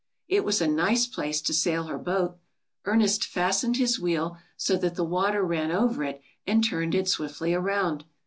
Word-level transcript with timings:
It 0.27 0.43
was 0.43 0.61
a 0.61 0.67
nice 0.67 1.05
place 1.05 1.41
to 1.43 1.53
sail 1.53 1.83
her 1.83 1.99
boat. 1.99 2.39
Ernest 2.85 3.23
fastened 3.23 3.77
his 3.77 3.99
wheel, 3.99 4.35
so 4.57 4.75
that 4.77 4.95
the 4.95 5.03
water 5.03 5.43
ran 5.43 5.71
over 5.71 6.03
it 6.03 6.23
and 6.47 6.63
turned 6.63 6.95
it 6.95 7.07
swiftly 7.07 7.53
around. 7.53 8.05